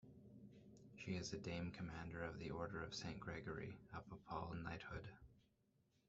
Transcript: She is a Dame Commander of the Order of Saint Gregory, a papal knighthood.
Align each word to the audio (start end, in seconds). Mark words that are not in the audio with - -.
She 0.97 1.11
is 1.11 1.31
a 1.31 1.37
Dame 1.37 1.69
Commander 1.69 2.23
of 2.23 2.39
the 2.39 2.49
Order 2.49 2.81
of 2.81 2.95
Saint 2.95 3.19
Gregory, 3.19 3.77
a 3.93 4.01
papal 4.01 4.55
knighthood. 4.55 5.07